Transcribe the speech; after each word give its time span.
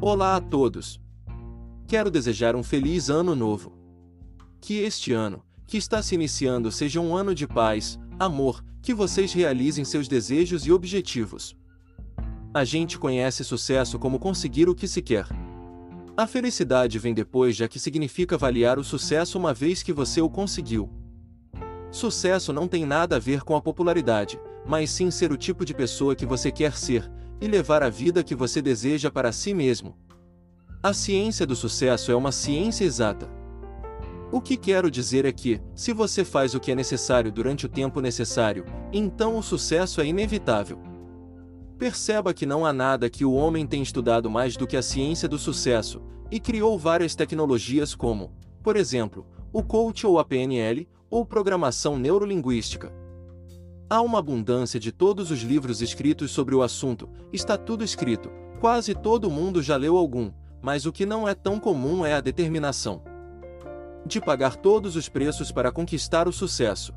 Olá 0.00 0.36
a 0.36 0.40
todos! 0.40 1.00
Quero 1.88 2.08
desejar 2.08 2.54
um 2.54 2.62
feliz 2.62 3.10
ano 3.10 3.34
novo. 3.34 3.72
Que 4.60 4.74
este 4.74 5.12
ano, 5.12 5.42
que 5.66 5.76
está 5.76 6.00
se 6.00 6.14
iniciando, 6.14 6.70
seja 6.70 7.00
um 7.00 7.16
ano 7.16 7.34
de 7.34 7.48
paz, 7.48 7.98
amor, 8.16 8.64
que 8.80 8.94
vocês 8.94 9.32
realizem 9.32 9.84
seus 9.84 10.06
desejos 10.06 10.64
e 10.64 10.70
objetivos. 10.70 11.56
A 12.54 12.64
gente 12.64 12.96
conhece 12.96 13.42
sucesso 13.42 13.98
como 13.98 14.20
conseguir 14.20 14.68
o 14.68 14.74
que 14.74 14.86
se 14.86 15.02
quer. 15.02 15.26
A 16.16 16.28
felicidade 16.28 16.96
vem 16.96 17.12
depois, 17.12 17.56
já 17.56 17.66
que 17.66 17.80
significa 17.80 18.36
avaliar 18.36 18.78
o 18.78 18.84
sucesso 18.84 19.36
uma 19.36 19.52
vez 19.52 19.82
que 19.82 19.92
você 19.92 20.20
o 20.20 20.30
conseguiu. 20.30 20.88
Sucesso 21.90 22.52
não 22.52 22.68
tem 22.68 22.86
nada 22.86 23.16
a 23.16 23.18
ver 23.18 23.42
com 23.42 23.56
a 23.56 23.60
popularidade, 23.60 24.38
mas 24.64 24.90
sim 24.90 25.10
ser 25.10 25.32
o 25.32 25.36
tipo 25.36 25.64
de 25.64 25.74
pessoa 25.74 26.14
que 26.14 26.24
você 26.24 26.52
quer 26.52 26.76
ser 26.76 27.10
e 27.40 27.46
levar 27.46 27.82
a 27.82 27.88
vida 27.88 28.22
que 28.22 28.34
você 28.34 28.60
deseja 28.60 29.10
para 29.10 29.32
si 29.32 29.54
mesmo. 29.54 29.96
A 30.82 30.92
ciência 30.92 31.46
do 31.46 31.56
sucesso 31.56 32.12
é 32.12 32.14
uma 32.14 32.32
ciência 32.32 32.84
exata. 32.84 33.28
O 34.30 34.40
que 34.40 34.56
quero 34.56 34.90
dizer 34.90 35.24
é 35.24 35.32
que, 35.32 35.60
se 35.74 35.92
você 35.92 36.24
faz 36.24 36.54
o 36.54 36.60
que 36.60 36.70
é 36.70 36.74
necessário 36.74 37.32
durante 37.32 37.66
o 37.66 37.68
tempo 37.68 38.00
necessário, 38.00 38.64
então 38.92 39.38
o 39.38 39.42
sucesso 39.42 40.00
é 40.00 40.06
inevitável. 40.06 40.78
Perceba 41.78 42.34
que 42.34 42.44
não 42.44 42.66
há 42.66 42.72
nada 42.72 43.08
que 43.08 43.24
o 43.24 43.32
homem 43.32 43.66
tenha 43.66 43.82
estudado 43.82 44.28
mais 44.28 44.56
do 44.56 44.66
que 44.66 44.76
a 44.76 44.82
ciência 44.82 45.28
do 45.28 45.38
sucesso, 45.38 46.02
e 46.30 46.38
criou 46.38 46.78
várias 46.78 47.14
tecnologias 47.14 47.94
como, 47.94 48.32
por 48.62 48.76
exemplo, 48.76 49.26
o 49.52 49.62
coach 49.62 50.06
ou 50.06 50.18
a 50.18 50.24
PNL, 50.24 50.86
ou 51.10 51.24
programação 51.24 51.98
neurolinguística. 51.98 52.92
Há 53.90 54.00
uma 54.02 54.18
abundância 54.18 54.78
de 54.78 54.92
todos 54.92 55.30
os 55.30 55.40
livros 55.40 55.80
escritos 55.80 56.30
sobre 56.30 56.54
o 56.54 56.62
assunto, 56.62 57.08
está 57.32 57.56
tudo 57.56 57.82
escrito, 57.82 58.30
quase 58.60 58.94
todo 58.94 59.30
mundo 59.30 59.62
já 59.62 59.76
leu 59.76 59.96
algum, 59.96 60.30
mas 60.60 60.84
o 60.84 60.92
que 60.92 61.06
não 61.06 61.26
é 61.26 61.34
tão 61.34 61.58
comum 61.58 62.04
é 62.04 62.14
a 62.14 62.20
determinação 62.20 63.02
de 64.08 64.20
pagar 64.20 64.56
todos 64.56 64.96
os 64.96 65.08
preços 65.08 65.52
para 65.52 65.70
conquistar 65.70 66.26
o 66.26 66.32
sucesso. 66.32 66.92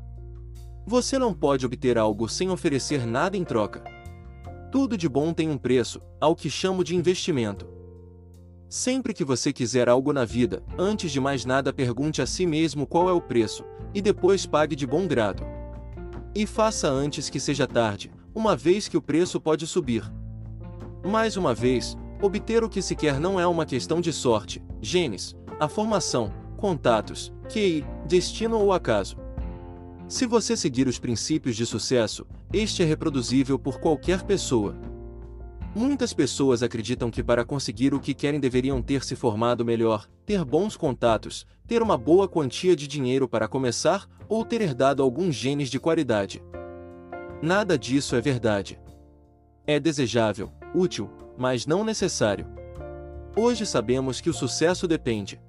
Você 0.86 1.18
não 1.18 1.32
pode 1.32 1.64
obter 1.64 1.98
algo 1.98 2.28
sem 2.28 2.50
oferecer 2.50 3.06
nada 3.06 3.36
em 3.36 3.44
troca. 3.44 3.84
Tudo 4.72 4.96
de 4.96 5.08
bom 5.08 5.32
tem 5.32 5.50
um 5.50 5.58
preço, 5.58 6.00
ao 6.18 6.34
que 6.34 6.48
chamo 6.48 6.82
de 6.82 6.96
investimento. 6.96 7.68
Sempre 8.68 9.12
que 9.12 9.24
você 9.24 9.52
quiser 9.52 9.88
algo 9.88 10.12
na 10.12 10.24
vida, 10.24 10.62
antes 10.78 11.12
de 11.12 11.20
mais 11.20 11.44
nada 11.44 11.72
pergunte 11.72 12.22
a 12.22 12.26
si 12.26 12.46
mesmo 12.46 12.86
qual 12.86 13.08
é 13.08 13.12
o 13.12 13.20
preço, 13.20 13.64
e 13.94 14.00
depois 14.00 14.46
pague 14.46 14.74
de 14.74 14.86
bom 14.86 15.06
grado. 15.06 15.44
E 16.34 16.46
faça 16.46 16.88
antes 16.88 17.28
que 17.28 17.38
seja 17.38 17.66
tarde, 17.66 18.10
uma 18.34 18.56
vez 18.56 18.88
que 18.88 18.96
o 18.96 19.02
preço 19.02 19.38
pode 19.38 19.66
subir. 19.66 20.02
Mais 21.04 21.36
uma 21.36 21.52
vez, 21.54 21.94
obter 22.22 22.64
o 22.64 22.70
que 22.70 22.80
se 22.80 22.96
quer 22.96 23.20
não 23.20 23.38
é 23.38 23.46
uma 23.46 23.66
questão 23.66 24.00
de 24.00 24.14
sorte, 24.14 24.62
genes, 24.80 25.36
a 25.60 25.68
formação, 25.68 26.32
contatos, 26.56 27.30
QI, 27.52 27.84
destino 28.06 28.58
ou 28.58 28.72
acaso. 28.72 29.18
Se 30.08 30.24
você 30.24 30.56
seguir 30.56 30.88
os 30.88 30.98
princípios 30.98 31.54
de 31.54 31.66
sucesso, 31.66 32.26
este 32.50 32.82
é 32.82 32.86
reproduzível 32.86 33.58
por 33.58 33.78
qualquer 33.78 34.22
pessoa. 34.22 34.74
Muitas 35.74 36.12
pessoas 36.12 36.62
acreditam 36.62 37.10
que 37.10 37.22
para 37.22 37.46
conseguir 37.46 37.94
o 37.94 38.00
que 38.00 38.12
querem 38.12 38.38
deveriam 38.38 38.82
ter 38.82 39.02
se 39.02 39.16
formado 39.16 39.64
melhor, 39.64 40.06
ter 40.26 40.44
bons 40.44 40.76
contatos, 40.76 41.46
ter 41.66 41.80
uma 41.80 41.96
boa 41.96 42.28
quantia 42.28 42.76
de 42.76 42.86
dinheiro 42.86 43.26
para 43.26 43.48
começar 43.48 44.06
ou 44.28 44.44
ter 44.44 44.60
herdado 44.60 45.02
alguns 45.02 45.34
genes 45.34 45.70
de 45.70 45.80
qualidade. 45.80 46.42
Nada 47.40 47.78
disso 47.78 48.14
é 48.14 48.20
verdade. 48.20 48.78
É 49.66 49.80
desejável, 49.80 50.52
útil, 50.74 51.10
mas 51.38 51.66
não 51.66 51.84
necessário. 51.84 52.46
Hoje 53.34 53.64
sabemos 53.64 54.20
que 54.20 54.28
o 54.28 54.34
sucesso 54.34 54.86
depende 54.86 55.40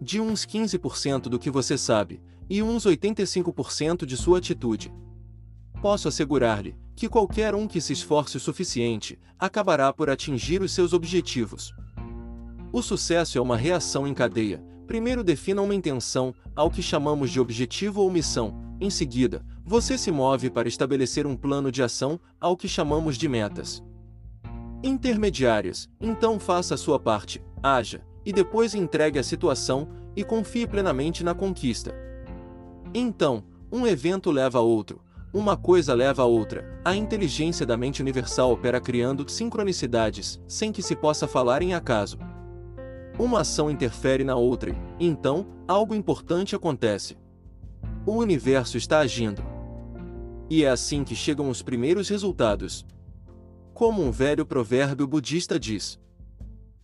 de 0.00 0.18
uns 0.18 0.46
15% 0.46 1.22
do 1.22 1.38
que 1.38 1.50
você 1.50 1.76
sabe 1.76 2.22
e 2.48 2.62
uns 2.62 2.86
85% 2.86 4.06
de 4.06 4.16
sua 4.16 4.38
atitude. 4.38 4.90
Posso 5.82 6.08
assegurar-lhe 6.08 6.74
que 6.96 7.10
qualquer 7.10 7.54
um 7.54 7.68
que 7.68 7.80
se 7.80 7.92
esforce 7.92 8.38
o 8.38 8.40
suficiente 8.40 9.18
acabará 9.38 9.92
por 9.92 10.08
atingir 10.08 10.62
os 10.62 10.72
seus 10.72 10.94
objetivos. 10.94 11.74
O 12.72 12.80
sucesso 12.80 13.36
é 13.36 13.40
uma 13.40 13.56
reação 13.56 14.06
em 14.06 14.14
cadeia. 14.14 14.64
Primeiro 14.86 15.22
defina 15.22 15.60
uma 15.60 15.74
intenção, 15.74 16.34
ao 16.54 16.70
que 16.70 16.80
chamamos 16.80 17.30
de 17.30 17.38
objetivo 17.38 18.00
ou 18.00 18.10
missão. 18.10 18.54
Em 18.80 18.88
seguida, 18.88 19.44
você 19.64 19.98
se 19.98 20.10
move 20.10 20.48
para 20.48 20.68
estabelecer 20.68 21.26
um 21.26 21.36
plano 21.36 21.70
de 21.70 21.82
ação, 21.82 22.18
ao 22.40 22.56
que 22.56 22.66
chamamos 22.66 23.18
de 23.18 23.28
metas. 23.28 23.82
Intermediárias, 24.82 25.88
então 26.00 26.38
faça 26.38 26.74
a 26.74 26.78
sua 26.78 26.98
parte, 26.98 27.42
haja, 27.62 28.00
e 28.24 28.32
depois 28.32 28.74
entregue 28.74 29.18
a 29.18 29.22
situação 29.22 29.88
e 30.14 30.24
confie 30.24 30.66
plenamente 30.66 31.22
na 31.22 31.34
conquista. 31.34 31.94
Então, 32.94 33.44
um 33.70 33.86
evento 33.86 34.30
leva 34.30 34.58
a 34.58 34.62
outro, 34.62 35.00
uma 35.36 35.54
coisa 35.54 35.92
leva 35.92 36.22
a 36.22 36.24
outra. 36.24 36.80
A 36.82 36.96
inteligência 36.96 37.66
da 37.66 37.76
mente 37.76 38.00
universal 38.00 38.52
opera 38.52 38.80
criando 38.80 39.28
sincronicidades, 39.28 40.40
sem 40.48 40.72
que 40.72 40.82
se 40.82 40.96
possa 40.96 41.28
falar 41.28 41.60
em 41.60 41.74
acaso. 41.74 42.18
Uma 43.18 43.40
ação 43.40 43.70
interfere 43.70 44.24
na 44.24 44.34
outra 44.34 44.70
e, 44.98 45.06
então, 45.06 45.46
algo 45.68 45.94
importante 45.94 46.56
acontece. 46.56 47.18
O 48.06 48.12
universo 48.12 48.78
está 48.78 49.00
agindo. 49.00 49.44
E 50.48 50.64
é 50.64 50.70
assim 50.70 51.04
que 51.04 51.14
chegam 51.14 51.50
os 51.50 51.60
primeiros 51.60 52.08
resultados. 52.08 52.86
Como 53.74 54.02
um 54.02 54.10
velho 54.10 54.46
provérbio 54.46 55.06
budista 55.06 55.60
diz: 55.60 56.00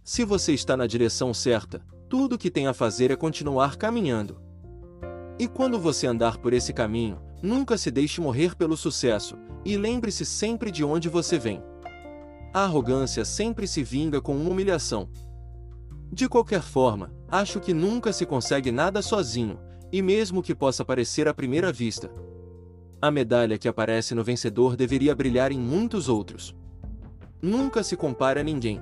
Se 0.05 0.27
você 0.27 0.53
está 0.53 0.77
na 0.77 0.87
direção 0.87 1.33
certa, 1.33 1.81
tudo 2.07 2.35
o 2.35 2.39
que 2.39 2.51
tem 2.51 2.67
a 2.67 2.75
fazer 2.75 3.11
é 3.11 3.17
continuar 3.17 3.77
caminhando. 3.77 4.43
E 5.39 5.49
quando 5.49 5.79
você 5.79 6.07
andar 6.07 6.37
por 6.37 6.53
esse 6.53 6.75
caminho, 6.75 7.19
Nunca 7.43 7.77
se 7.77 7.91
deixe 7.91 8.21
morrer 8.21 8.55
pelo 8.55 8.77
sucesso, 8.77 9.37
e 9.65 9.77
lembre-se 9.77 10.25
sempre 10.25 10.71
de 10.71 10.85
onde 10.85 11.09
você 11.09 11.39
vem. 11.39 11.61
A 12.55 12.65
arrogância 12.65 13.25
sempre 13.25 13.67
se 13.67 13.83
vinga 13.83 14.21
com 14.21 14.37
uma 14.37 14.51
humilhação. 14.51 15.09
De 16.13 16.29
qualquer 16.29 16.63
forma, 16.63 17.13
acho 17.29 17.59
que 17.59 17.75
nunca 17.75 18.13
se 18.13 18.25
consegue 18.25 18.71
nada 18.71 19.03
sozinho, 19.03 19.59
e 19.91 20.01
mesmo 20.01 20.43
que 20.43 20.55
possa 20.55 20.85
parecer 20.85 21.27
à 21.27 21.35
primeira 21.35 21.73
vista. 21.73 22.11
A 23.01 23.11
medalha 23.11 23.59
que 23.59 23.67
aparece 23.67 24.15
no 24.15 24.23
vencedor 24.23 24.77
deveria 24.77 25.15
brilhar 25.15 25.51
em 25.51 25.59
muitos 25.59 26.09
outros. 26.09 26.55
Nunca 27.41 27.83
se 27.83 27.97
compara 27.97 28.41
a 28.41 28.45
ninguém. 28.45 28.81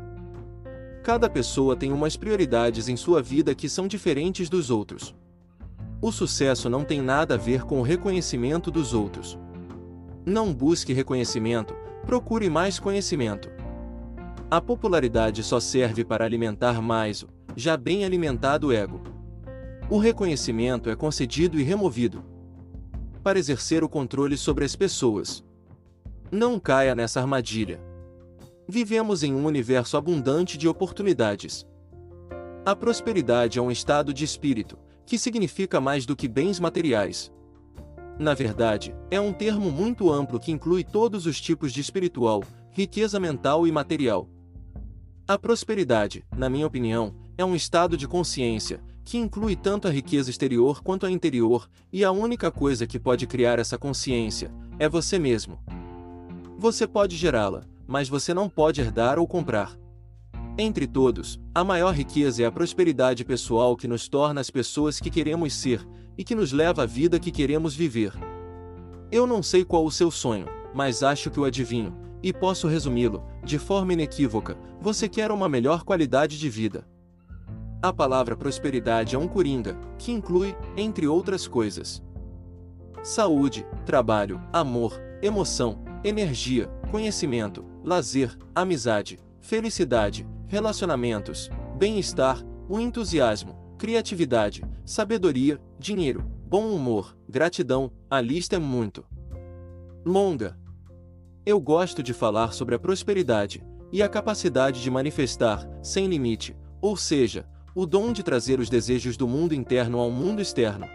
Cada 1.02 1.30
pessoa 1.30 1.74
tem 1.74 1.92
umas 1.92 2.16
prioridades 2.16 2.88
em 2.88 2.96
sua 2.96 3.22
vida 3.22 3.54
que 3.54 3.68
são 3.68 3.88
diferentes 3.88 4.50
dos 4.50 4.68
outros. 4.68 5.14
O 6.02 6.10
sucesso 6.10 6.70
não 6.70 6.84
tem 6.84 7.00
nada 7.00 7.34
a 7.34 7.38
ver 7.38 7.64
com 7.64 7.80
o 7.80 7.82
reconhecimento 7.82 8.70
dos 8.70 8.94
outros. 8.94 9.38
Não 10.24 10.52
busque 10.52 10.92
reconhecimento, 10.92 11.74
procure 12.06 12.48
mais 12.48 12.78
conhecimento. 12.78 13.50
A 14.50 14.60
popularidade 14.60 15.42
só 15.42 15.60
serve 15.60 16.04
para 16.04 16.24
alimentar 16.24 16.80
mais 16.80 17.22
o 17.22 17.28
já 17.56 17.76
bem 17.76 18.04
alimentado 18.04 18.72
ego. 18.72 19.00
O 19.88 19.98
reconhecimento 19.98 20.88
é 20.88 20.96
concedido 20.96 21.58
e 21.58 21.62
removido 21.62 22.24
para 23.22 23.38
exercer 23.38 23.84
o 23.84 23.88
controle 23.88 24.36
sobre 24.36 24.64
as 24.64 24.74
pessoas. 24.74 25.44
Não 26.30 26.58
caia 26.58 26.94
nessa 26.94 27.20
armadilha. 27.20 27.80
Vivemos 28.66 29.22
em 29.22 29.34
um 29.34 29.44
universo 29.44 29.96
abundante 29.96 30.56
de 30.56 30.68
oportunidades. 30.68 31.66
A 32.64 32.74
prosperidade 32.74 33.58
é 33.58 33.62
um 33.62 33.70
estado 33.70 34.14
de 34.14 34.24
espírito, 34.24 34.78
que 35.10 35.18
significa 35.18 35.80
mais 35.80 36.06
do 36.06 36.14
que 36.14 36.28
bens 36.28 36.60
materiais. 36.60 37.32
Na 38.16 38.32
verdade, 38.32 38.94
é 39.10 39.20
um 39.20 39.32
termo 39.32 39.68
muito 39.68 40.08
amplo 40.12 40.38
que 40.38 40.52
inclui 40.52 40.84
todos 40.84 41.26
os 41.26 41.40
tipos 41.40 41.72
de 41.72 41.80
espiritual, 41.80 42.44
riqueza 42.70 43.18
mental 43.18 43.66
e 43.66 43.72
material. 43.72 44.28
A 45.26 45.36
prosperidade, 45.36 46.24
na 46.36 46.48
minha 46.48 46.64
opinião, 46.64 47.12
é 47.36 47.44
um 47.44 47.56
estado 47.56 47.96
de 47.96 48.06
consciência, 48.06 48.80
que 49.04 49.18
inclui 49.18 49.56
tanto 49.56 49.88
a 49.88 49.90
riqueza 49.90 50.30
exterior 50.30 50.80
quanto 50.80 51.06
a 51.06 51.10
interior, 51.10 51.68
e 51.92 52.04
a 52.04 52.12
única 52.12 52.48
coisa 52.48 52.86
que 52.86 52.96
pode 52.96 53.26
criar 53.26 53.58
essa 53.58 53.76
consciência 53.76 54.54
é 54.78 54.88
você 54.88 55.18
mesmo. 55.18 55.58
Você 56.56 56.86
pode 56.86 57.16
gerá-la, 57.16 57.64
mas 57.84 58.08
você 58.08 58.32
não 58.32 58.48
pode 58.48 58.80
herdar 58.80 59.18
ou 59.18 59.26
comprar. 59.26 59.76
Entre 60.62 60.86
todos, 60.86 61.40
a 61.54 61.64
maior 61.64 61.94
riqueza 61.94 62.42
é 62.42 62.44
a 62.44 62.52
prosperidade 62.52 63.24
pessoal 63.24 63.74
que 63.74 63.88
nos 63.88 64.08
torna 64.10 64.42
as 64.42 64.50
pessoas 64.50 65.00
que 65.00 65.08
queremos 65.08 65.54
ser 65.54 65.88
e 66.18 66.22
que 66.22 66.34
nos 66.34 66.52
leva 66.52 66.82
à 66.82 66.86
vida 66.86 67.18
que 67.18 67.30
queremos 67.30 67.74
viver. 67.74 68.12
Eu 69.10 69.26
não 69.26 69.42
sei 69.42 69.64
qual 69.64 69.86
o 69.86 69.90
seu 69.90 70.10
sonho, 70.10 70.44
mas 70.74 71.02
acho 71.02 71.30
que 71.30 71.40
o 71.40 71.46
adivinho, 71.46 71.96
e 72.22 72.30
posso 72.30 72.68
resumi-lo, 72.68 73.24
de 73.42 73.58
forma 73.58 73.94
inequívoca: 73.94 74.54
você 74.82 75.08
quer 75.08 75.30
uma 75.32 75.48
melhor 75.48 75.82
qualidade 75.82 76.38
de 76.38 76.50
vida. 76.50 76.86
A 77.80 77.90
palavra 77.90 78.36
prosperidade 78.36 79.16
é 79.16 79.18
um 79.18 79.26
coringa, 79.26 79.78
que 79.98 80.12
inclui, 80.12 80.54
entre 80.76 81.08
outras 81.08 81.48
coisas, 81.48 82.02
saúde, 83.02 83.66
trabalho, 83.86 84.38
amor, 84.52 84.92
emoção, 85.22 85.82
energia, 86.04 86.66
conhecimento, 86.90 87.64
lazer, 87.82 88.36
amizade, 88.54 89.18
felicidade, 89.40 90.28
relacionamentos, 90.50 91.48
bem-estar, 91.78 92.44
o 92.68 92.80
entusiasmo, 92.80 93.56
criatividade, 93.78 94.64
sabedoria, 94.84 95.60
dinheiro, 95.78 96.24
bom 96.44 96.74
humor, 96.74 97.16
gratidão, 97.28 97.92
a 98.10 98.20
lista 98.20 98.56
é 98.56 98.58
muito 98.58 99.04
longa. 100.04 100.58
Eu 101.46 101.60
gosto 101.60 102.02
de 102.02 102.12
falar 102.12 102.52
sobre 102.52 102.74
a 102.74 102.80
prosperidade 102.80 103.62
e 103.92 104.02
a 104.02 104.08
capacidade 104.08 104.82
de 104.82 104.90
manifestar, 104.90 105.68
sem 105.80 106.08
limite, 106.08 106.56
ou 106.80 106.96
seja, 106.96 107.46
o 107.72 107.86
dom 107.86 108.12
de 108.12 108.24
trazer 108.24 108.58
os 108.58 108.68
desejos 108.68 109.16
do 109.16 109.28
mundo 109.28 109.54
interno 109.54 110.00
ao 110.00 110.10
mundo 110.10 110.42
externo. 110.42 110.88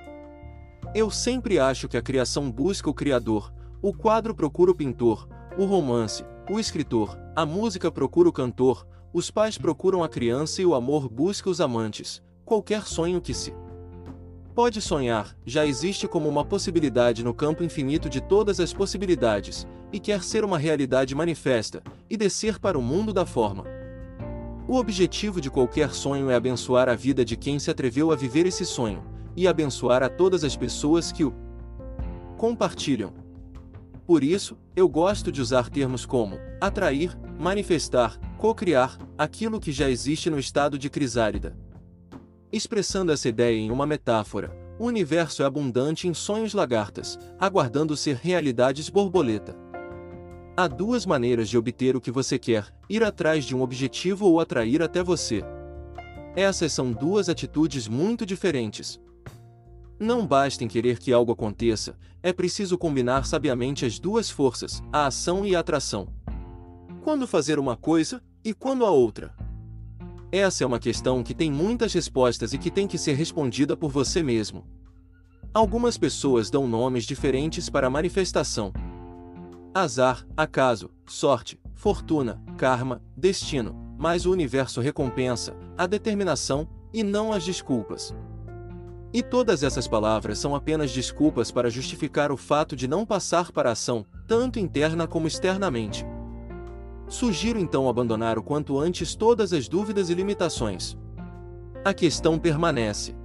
Eu 0.94 1.10
sempre 1.10 1.60
acho 1.60 1.88
que 1.88 1.96
a 1.96 2.02
criação 2.02 2.52
busca 2.52 2.90
o 2.90 2.94
criador, 2.94 3.54
o 3.82 3.94
quadro 3.94 4.36
procura 4.36 4.72
o 4.72 4.76
pintor, 4.76 5.30
o 5.58 5.64
romance, 5.64 6.26
o 6.50 6.60
escritor, 6.60 7.18
a 7.34 7.46
música 7.46 7.90
procura 7.90 8.28
o 8.28 8.34
cantor, 8.34 8.86
os 9.14 9.32
pais 9.32 9.58
procuram 9.58 10.04
a 10.04 10.10
criança 10.10 10.62
e 10.62 10.66
o 10.66 10.76
amor 10.76 11.08
busca 11.08 11.50
os 11.50 11.62
amantes. 11.62 12.22
Qualquer 12.44 12.84
sonho 12.84 13.22
que 13.22 13.34
se 13.34 13.54
pode 14.54 14.82
sonhar, 14.82 15.36
já 15.46 15.66
existe 15.66 16.08
como 16.08 16.28
uma 16.28 16.44
possibilidade 16.44 17.24
no 17.24 17.34
campo 17.34 17.64
infinito 17.64 18.10
de 18.10 18.22
todas 18.22 18.60
as 18.60 18.74
possibilidades, 18.74 19.66
e 19.92 20.00
quer 20.00 20.24
ser 20.24 20.44
uma 20.44 20.58
realidade 20.58 21.16
manifesta, 21.16 21.82
e 22.10 22.18
descer 22.18 22.60
para 22.60 22.78
o 22.78 22.82
mundo 22.82 23.14
da 23.14 23.26
forma. 23.26 23.64
O 24.68 24.76
objetivo 24.76 25.40
de 25.40 25.50
qualquer 25.50 25.92
sonho 25.92 26.30
é 26.30 26.36
abençoar 26.36 26.90
a 26.90 26.96
vida 26.96 27.24
de 27.24 27.36
quem 27.36 27.60
se 27.60 27.70
atreveu 27.72 28.12
a 28.12 28.16
viver 28.16 28.46
esse 28.46 28.66
sonho, 28.66 29.04
e 29.36 29.48
abençoar 29.48 30.04
a 30.04 30.10
todas 30.10 30.44
as 30.44 30.56
pessoas 30.56 31.12
que 31.12 31.24
o 31.24 31.34
compartilham. 32.38 33.25
Por 34.06 34.24
isso, 34.24 34.56
eu 34.76 34.88
gosto 34.88 35.32
de 35.32 35.42
usar 35.42 35.70
termos 35.70 36.06
como 36.06 36.38
atrair, 36.62 37.18
manifestar, 37.40 38.20
co-criar, 38.38 38.98
aquilo 39.18 39.60
que 39.60 39.72
já 39.72 39.90
existe 39.90 40.30
no 40.30 40.38
estado 40.38 40.78
de 40.78 40.90
crisálida. 40.90 41.58
Expressando 42.52 43.12
essa 43.12 43.28
ideia 43.28 43.58
em 43.58 43.72
uma 43.72 43.88
metáfora, 43.88 44.56
o 44.78 44.86
universo 44.86 45.42
é 45.42 45.46
abundante 45.46 46.08
em 46.08 46.14
sonhos 46.14 46.54
lagartas, 46.54 47.18
aguardando 47.40 47.98
ser 47.98 48.18
realidades 48.18 48.90
borboleta. 48.90 49.56
Há 50.56 50.68
duas 50.68 51.06
maneiras 51.06 51.50
de 51.50 51.58
obter 51.58 51.96
o 51.96 52.02
que 52.02 52.12
você 52.12 52.38
quer: 52.38 52.72
ir 52.90 53.04
atrás 53.04 53.44
de 53.44 53.56
um 53.56 53.62
objetivo 53.62 54.28
ou 54.28 54.40
atrair 54.40 54.84
até 54.84 55.02
você. 55.02 55.44
Essas 56.36 56.72
são 56.72 56.92
duas 56.92 57.28
atitudes 57.28 57.88
muito 57.88 58.26
diferentes. 58.26 59.00
Não 60.00 60.28
basta 60.28 60.64
em 60.64 60.68
querer 60.68 61.00
que 61.00 61.14
algo 61.14 61.32
aconteça, 61.32 61.98
é 62.22 62.34
preciso 62.34 62.78
combinar 62.78 63.26
sabiamente 63.26 63.86
as 63.86 63.98
duas 63.98 64.30
forças, 64.30 64.84
a 64.92 65.06
ação 65.06 65.46
e 65.46 65.56
a 65.56 65.60
atração. 65.60 66.10
Quando 67.02 67.26
fazer 67.26 67.60
uma 67.60 67.78
coisa 67.78 68.22
e 68.44 68.54
quando 68.54 68.86
a 68.86 68.90
outra? 68.90 69.34
Essa 70.32 70.66
é 70.66 70.68
uma 70.68 70.80
questão 70.80 71.24
que 71.24 71.34
tem 71.34 71.50
muitas 71.50 71.94
respostas 71.94 72.52
e 72.52 72.58
que 72.58 72.70
tem 72.70 72.88
que 72.88 72.98
ser 72.98 73.14
respondida 73.14 73.78
por 73.78 73.90
você 73.90 74.22
mesmo. 74.22 74.68
Algumas 75.54 75.98
pessoas 75.98 76.50
dão 76.50 76.68
nomes 76.68 77.06
diferentes 77.06 77.70
para 77.70 77.88
a 77.88 77.90
manifestação. 77.90 78.74
Azar, 79.74 80.28
acaso, 80.36 80.90
sorte, 81.06 81.58
fortuna, 81.74 82.42
karma, 82.58 83.02
destino, 83.16 83.74
mas 83.98 84.26
o 84.26 84.32
universo 84.32 84.82
recompensa 84.82 85.56
a 85.78 85.88
determinação 85.88 86.68
e 86.94 87.02
não 87.02 87.32
as 87.32 87.46
desculpas. 87.46 88.14
E 89.14 89.24
todas 89.24 89.64
essas 89.64 89.88
palavras 89.88 90.40
são 90.40 90.56
apenas 90.56 90.92
desculpas 90.92 91.52
para 91.52 91.70
justificar 91.70 92.32
o 92.32 92.38
fato 92.38 92.76
de 92.76 92.88
não 92.88 93.06
passar 93.06 93.52
para 93.52 93.70
a 93.70 93.74
ação, 93.74 94.06
tanto 94.28 94.60
interna 94.60 95.08
como 95.08 95.28
externamente. 95.28 96.06
Sugiro 97.08 97.60
então 97.60 97.88
abandonar 97.88 98.38
o 98.38 98.44
quanto 98.44 98.80
antes 98.80 99.16
todas 99.16 99.54
as 99.54 99.68
dúvidas 99.68 100.10
e 100.10 100.14
limitações. 100.14 100.98
A 101.84 101.94
questão 101.94 102.40
permanece. 102.40 103.16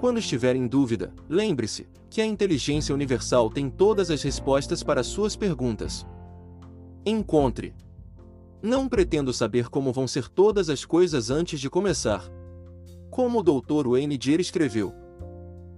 Quando 0.00 0.18
estiver 0.18 0.56
em 0.56 0.66
dúvida, 0.66 1.12
lembre-se 1.28 1.88
que 2.10 2.20
a 2.20 2.26
inteligência 2.26 2.94
universal 2.94 3.50
tem 3.50 3.70
todas 3.70 4.10
as 4.10 4.22
respostas 4.22 4.82
para 4.82 5.02
suas 5.02 5.36
perguntas. 5.36 6.06
Encontre. 7.06 7.74
Não 8.60 8.88
pretendo 8.88 9.32
saber 9.32 9.68
como 9.68 9.92
vão 9.92 10.08
ser 10.08 10.28
todas 10.28 10.68
as 10.68 10.84
coisas 10.84 11.30
antes 11.30 11.60
de 11.60 11.70
começar. 11.70 12.28
Como 13.10 13.40
o 13.40 13.42
Dr. 13.42 13.88
Wayne 13.88 14.18
Dyer 14.18 14.40
escreveu. 14.40 14.94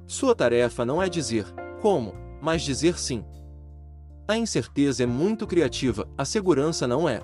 Sua 0.06 0.34
tarefa 0.34 0.84
não 0.84 1.02
é 1.02 1.08
dizer 1.08 1.46
como, 1.80 2.14
mas 2.42 2.62
dizer 2.62 2.98
sim. 2.98 3.24
A 4.28 4.36
incerteza 4.36 5.02
é 5.02 5.06
muito 5.06 5.46
criativa, 5.46 6.08
a 6.16 6.24
segurança 6.24 6.86
não 6.86 7.08
é. 7.08 7.22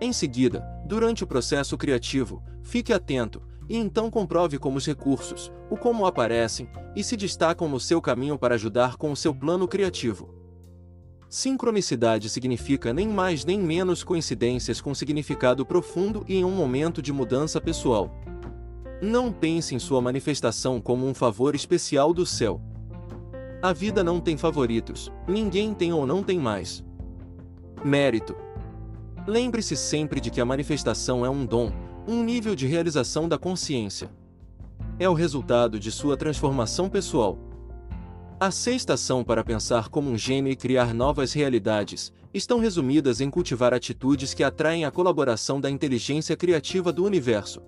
Em 0.00 0.12
seguida, 0.12 0.62
durante 0.84 1.24
o 1.24 1.26
processo 1.26 1.78
criativo, 1.78 2.42
fique 2.62 2.92
atento 2.92 3.40
e 3.68 3.76
então 3.76 4.10
comprove 4.10 4.58
como 4.58 4.76
os 4.76 4.86
recursos, 4.86 5.50
o 5.70 5.76
como 5.76 6.04
aparecem 6.04 6.68
e 6.94 7.02
se 7.02 7.16
destacam 7.16 7.68
no 7.68 7.80
seu 7.80 8.02
caminho 8.02 8.38
para 8.38 8.54
ajudar 8.54 8.96
com 8.96 9.12
o 9.12 9.16
seu 9.16 9.34
plano 9.34 9.66
criativo. 9.66 10.34
Sincronicidade 11.28 12.28
significa 12.28 12.92
nem 12.92 13.08
mais 13.08 13.44
nem 13.44 13.58
menos 13.58 14.04
coincidências 14.04 14.80
com 14.80 14.94
significado 14.94 15.64
profundo 15.64 16.24
e 16.28 16.36
em 16.36 16.44
um 16.44 16.50
momento 16.50 17.00
de 17.00 17.12
mudança 17.12 17.60
pessoal. 17.60 18.10
Não 19.04 19.30
pense 19.30 19.74
em 19.74 19.78
sua 19.78 20.00
manifestação 20.00 20.80
como 20.80 21.06
um 21.06 21.12
favor 21.12 21.54
especial 21.54 22.14
do 22.14 22.24
céu. 22.24 22.58
A 23.60 23.70
vida 23.70 24.02
não 24.02 24.18
tem 24.18 24.34
favoritos, 24.34 25.12
ninguém 25.28 25.74
tem 25.74 25.92
ou 25.92 26.06
não 26.06 26.22
tem 26.22 26.38
mais. 26.38 26.82
Mérito. 27.84 28.34
Lembre-se 29.26 29.76
sempre 29.76 30.22
de 30.22 30.30
que 30.30 30.40
a 30.40 30.44
manifestação 30.46 31.22
é 31.24 31.28
um 31.28 31.44
dom, 31.44 31.70
um 32.08 32.24
nível 32.24 32.54
de 32.54 32.66
realização 32.66 33.28
da 33.28 33.36
consciência. 33.36 34.10
É 34.98 35.06
o 35.06 35.12
resultado 35.12 35.78
de 35.78 35.92
sua 35.92 36.16
transformação 36.16 36.88
pessoal. 36.88 37.38
A 38.40 38.50
sexta 38.50 38.94
ação 38.94 39.22
para 39.22 39.44
pensar 39.44 39.90
como 39.90 40.10
um 40.10 40.16
gênio 40.16 40.50
e 40.50 40.56
criar 40.56 40.94
novas 40.94 41.34
realidades 41.34 42.10
estão 42.32 42.58
resumidas 42.58 43.20
em 43.20 43.28
cultivar 43.28 43.74
atitudes 43.74 44.32
que 44.32 44.42
atraem 44.42 44.86
a 44.86 44.90
colaboração 44.90 45.60
da 45.60 45.70
inteligência 45.70 46.34
criativa 46.34 46.90
do 46.90 47.04
universo. 47.04 47.60